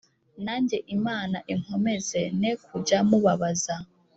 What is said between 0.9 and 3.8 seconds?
imana inkomeze, ne kujya mubabaza;